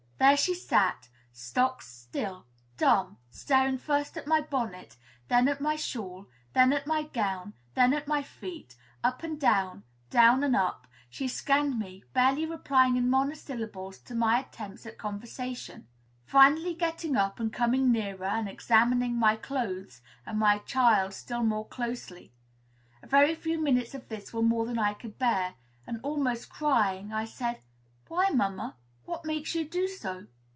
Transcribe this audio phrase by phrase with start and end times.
[0.19, 2.45] There she sat, stock still,
[2.77, 4.95] dumb, staring first at my bonnet,
[5.29, 9.83] then at my shawl, then at my gown, then at my feet; up and down,
[10.11, 15.87] down and up, she scanned me, barely replying in monosyllables to my attempts at conversation;
[16.23, 21.67] finally getting up, and coming nearer, and examining my clothes, and my child's still more
[21.67, 22.31] closely.
[23.01, 25.55] A very few minutes of this were more than I could bear;
[25.87, 27.61] and, almost crying, I said,
[28.07, 30.27] "Why, mamma, what makes you do so?"